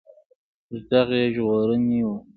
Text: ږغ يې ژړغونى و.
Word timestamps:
ږغ 0.89 1.09
يې 1.19 1.25
ژړغونى 1.33 1.99
و. 2.05 2.07